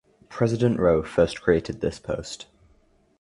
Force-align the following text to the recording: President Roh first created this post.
President 0.29 0.79
Roh 0.79 1.03
first 1.03 1.41
created 1.43 1.79
this 1.79 1.99
post. 1.99 2.47